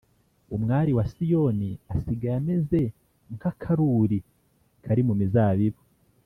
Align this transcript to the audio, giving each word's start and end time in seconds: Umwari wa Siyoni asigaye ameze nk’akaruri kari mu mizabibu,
Umwari 0.55 0.91
wa 0.97 1.05
Siyoni 1.11 1.69
asigaye 1.93 2.35
ameze 2.41 2.81
nk’akaruri 3.35 4.17
kari 4.83 5.01
mu 5.07 5.13
mizabibu, 5.19 5.81